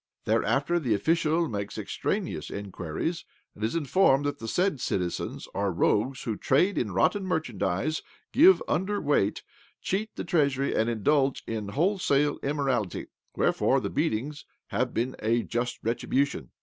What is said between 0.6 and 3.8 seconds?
the official makes extraneous inquiries, and is